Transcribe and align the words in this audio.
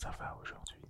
ça 0.00 0.10
va 0.18 0.34
aujourd'hui 0.40 0.88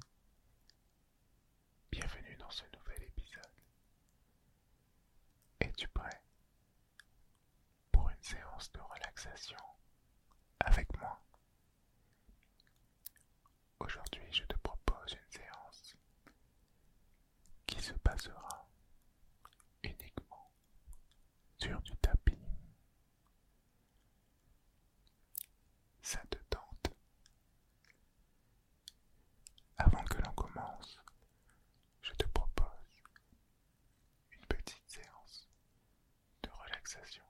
relaxation. 36.95 37.30